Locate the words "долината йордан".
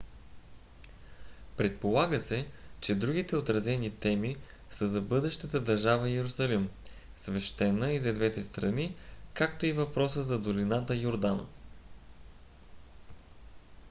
10.39-11.47